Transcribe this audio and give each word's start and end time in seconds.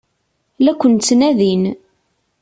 La 0.63 0.73
ken-ttnadin. 0.79 1.63